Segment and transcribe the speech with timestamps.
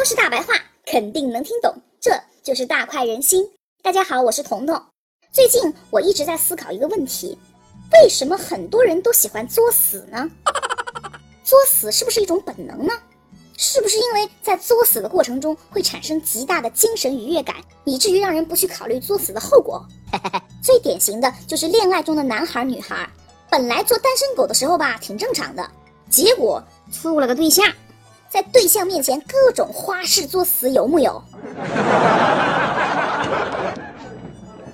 [0.00, 0.54] 都是大白话
[0.86, 1.70] 肯定能听懂。
[2.00, 2.10] 这
[2.42, 3.46] 就是大快人心。
[3.82, 4.82] 大家好，我是彤彤。
[5.30, 5.60] 最近
[5.90, 7.36] 我一直在思考一个问题：
[7.92, 10.26] 为什么很多人都喜欢作死呢？
[11.44, 12.94] 作死是不是一种本能呢？
[13.58, 19.86] 是不是因为在作死的过程中会产生极大的精神愉悦感，以至于让人不去考虑作死的后果？
[20.64, 23.06] 最典型的就是恋爱中的男孩女孩，
[23.50, 25.70] 本来做单身狗的时候吧，挺正常的，
[26.08, 27.70] 结果处了个对象，
[28.30, 31.20] 在对象面前各种花式作死，有木有？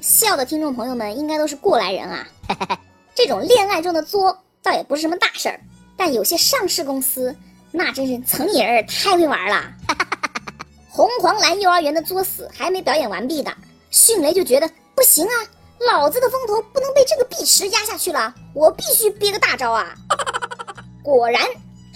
[0.03, 2.29] 笑的听众朋友们应该都是过来人啊！
[3.15, 5.59] 这种恋爱中的作倒也不是什么大事儿，
[5.97, 7.35] 但有些上市公司
[7.73, 9.65] 那真是层人儿太会玩了。
[10.91, 13.51] 红黄蓝幼儿园的作死还没表演完毕呢，
[13.91, 15.33] 迅雷就觉得不行啊，
[15.91, 19.95] 老子的风头不能被这个碧池压下去了，我必须憋个大招啊！
[21.03, 21.43] 果然，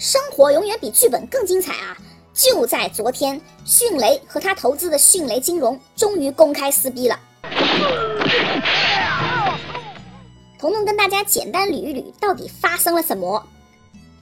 [0.01, 1.95] 生活永远比剧本更精彩啊！
[2.33, 7.19] 就在昨天，迅雷和他投资的迅雷金融终于公开撕逼了。
[10.57, 13.45] 彤彤跟大家简单捋一捋，到底发生了什么？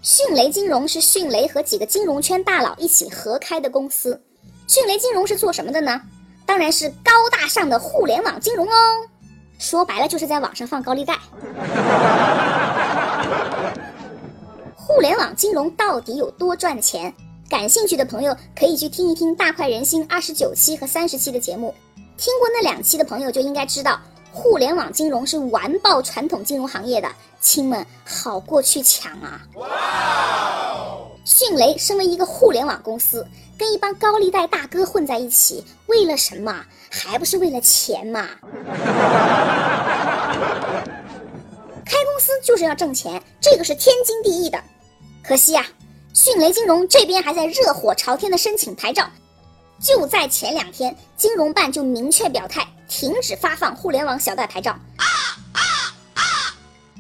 [0.02, 4.22] 迅雷金融是迅雷和几个金融圈大佬一起合开的公司。
[4.67, 6.02] 迅雷金融是做什么的呢？
[6.45, 9.07] 当然是高大上的互联网金融哦。
[9.57, 11.17] 说白了就是在网上放高利贷。
[15.10, 17.12] 互联网金融到底有多赚钱？
[17.50, 21.74] 感兴趣的朋友可以去听一听《大快人心》二十九期和三十期的节目。
[22.16, 24.00] 听过那两期的朋友就应该知道，
[24.32, 27.10] 互联网金融是完爆传统金融行业的，
[27.42, 29.42] 亲们好过去抢啊！
[29.56, 29.68] 哇
[31.26, 33.26] 迅雷身为一个互联网公司，
[33.58, 36.64] 跟一帮高利贷大哥混在一起，为了什么？
[36.92, 38.28] 还不是为了钱嘛！
[41.84, 44.64] 开公司就是要挣钱，这个是天经地义的。
[45.30, 45.63] 可惜呀，
[46.12, 49.07] 迅雷金融这边还在热火朝天的申请牌照。
[49.79, 54.75] 就在前两天，金融办就明确表态，停止发放互联网小贷牌照。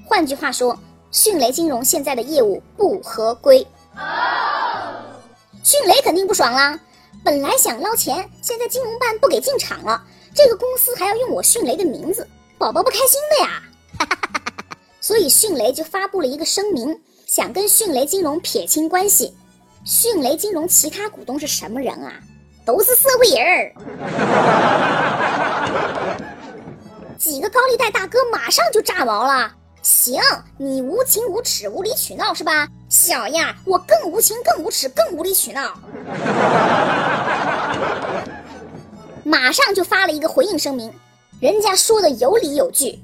[0.05, 0.77] 换句话说，
[1.09, 3.65] 迅雷金融现在的业务不合规。
[5.63, 6.79] 迅雷肯定不爽啦，
[7.23, 10.03] 本来想捞钱，现在金融办不给进场了，
[10.35, 12.29] 这个公司还要用我迅雷的名字，
[12.59, 13.63] 宝宝不开心的呀。
[15.01, 19.31] 所以迅雷就发布了一个声明，想跟迅雷金融撇清关系。
[19.85, 22.11] 迅雷金融其他股东是什么人啊？
[22.65, 23.71] 都是社会人儿，
[27.19, 29.53] 几个高利贷大哥马上就炸毛了。
[29.83, 30.19] 行，
[30.57, 32.67] 你无情无耻、无理取闹是吧？
[32.89, 35.75] 小样，我更无情、更无耻、更无理取闹。
[39.23, 40.91] 马上就发了一个回应声明，
[41.39, 42.99] 人家说的有理有据。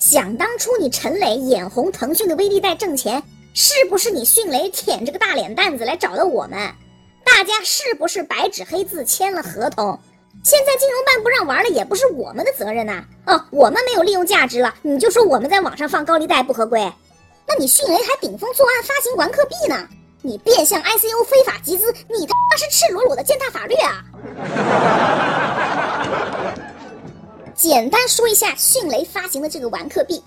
[0.00, 3.22] 想当初你陈磊眼红腾讯的微利贷挣钱，
[3.54, 6.72] 是不是你迅雷舔着个大脸蛋子来找的我们？
[7.24, 9.98] 大家是不是白纸黑字签了合同？
[10.42, 13.04] 现在金融办不让玩了，也不是我们的责任呐。
[13.26, 16.80] 哦，我们没有利用价值了，你就说我们在网上放高利贷不合规？
[17.46, 19.88] 那你迅雷还顶风作案发行玩客币呢？
[20.22, 24.04] 你变相 ICO 非法集资，你他妈是赤裸裸的践踏法律啊！
[27.54, 30.22] 简单说一下迅雷发行的这个玩客币。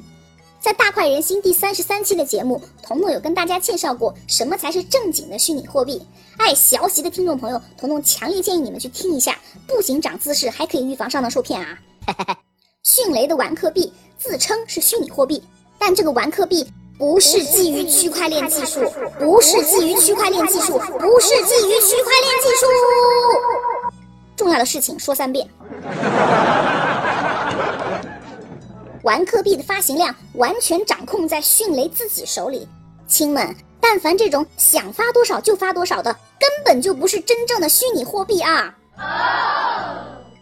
[0.66, 6.02] 在大快人心第三十三期的节目，彤彤有跟大家介绍过什么才是正经的虚拟货币。
[6.40, 9.38] 爱学习的听众朋友，彤彤强烈建议你们去听一下，
[9.68, 11.78] 不仅长姿势，还可以预防上当受骗啊！
[12.82, 15.44] 迅雷的玩客币自称是虚拟货币，
[15.78, 16.68] 但这个玩客币
[16.98, 22.66] 不是基于区块链技术，不是基于区块链技术，不是基于区块链技术。
[24.36, 25.48] 重要的事情说三遍。
[29.06, 32.68] 玩客币的发行量完全掌控在迅雷自己手里，
[33.08, 38.76] 亲们，但凡这种想发多少就发多少的，根本就不是真正的虚拟货币啊！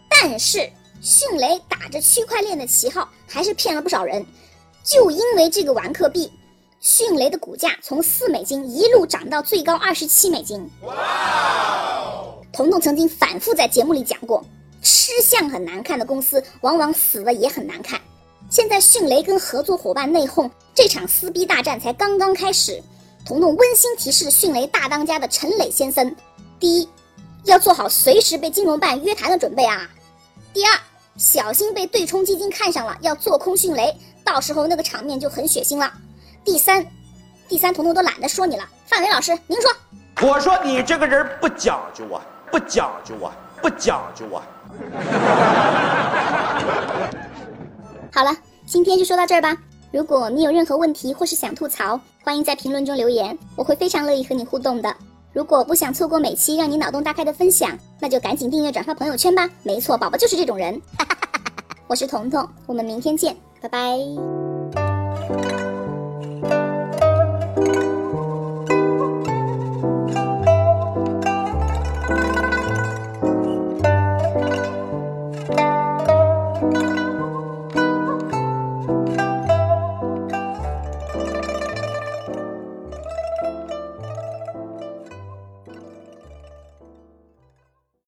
[0.08, 0.66] 但是
[1.02, 4.24] 迅雷打着区块链的旗号，还是骗了不少人。
[4.82, 6.32] 就因为这个玩客币，
[6.80, 10.66] 迅雷的股价从四美金一路涨到最高二十七美金。
[12.50, 14.42] 彤彤曾经反复在节目里讲过，
[14.80, 18.00] 吃相很难看的公司，往往死的也很难看。
[18.54, 22.80] 现在迅雷跟合作伙伴内讧，这场撕逼大战才刚刚开始。
[23.26, 26.14] 彤彤温馨提示迅雷大当家的陈磊先生：
[26.60, 26.88] 第一，
[27.46, 29.78] 要做好随时被金融办约谈的准备啊；
[30.52, 30.78] 第二，
[31.16, 33.92] 小心被对冲基金看上了要做空迅雷，
[34.22, 35.90] 到时候那个场面就很血腥了；
[36.44, 36.86] 第三，
[37.48, 39.68] 第三，彤彤都懒得说你了，范伟老师您说。
[40.22, 42.22] 我说你这个人不讲究啊，
[42.52, 44.46] 不讲究啊，不讲究啊。
[48.66, 49.56] 今天就说到这儿吧。
[49.92, 54.94] 如果你有任何问题或是想吐槽，欢迎在评论中留言，我会非常乐意和你互动的。
[55.32, 59.48] 如果不想错过每期让你脑洞大开的分享，那就赶紧订阅转发朋友圈吧。
[59.62, 60.80] 没错，宝宝就是这种人。
[61.86, 65.63] 我是彤彤，我们明天见，拜拜。